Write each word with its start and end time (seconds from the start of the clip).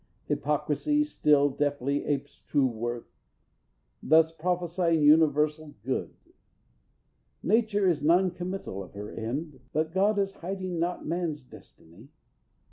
Hypocrisy 0.25 1.03
still 1.03 1.51
deftly 1.51 2.05
apes 2.05 2.39
true 2.39 2.65
worth 2.65 3.13
Thus 4.01 4.31
prophesying 4.31 5.03
universal 5.03 5.75
good. 5.85 6.15
Nature 7.43 7.87
is 7.87 8.01
non 8.01 8.31
committal 8.31 8.81
of 8.81 8.95
her 8.95 9.11
end, 9.11 9.59
But 9.73 9.93
God 9.93 10.17
is 10.17 10.33
hiding 10.33 10.79
not 10.79 11.05
man's 11.05 11.43
destiny. 11.43 12.09